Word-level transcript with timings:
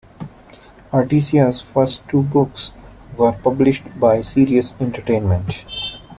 "Artesia"'s 0.91 1.61
first 1.61 2.01
two 2.09 2.23
books 2.23 2.71
were 3.15 3.33
published 3.33 3.83
by 3.99 4.23
Sirius 4.23 4.73
Entertainment. 4.79 5.57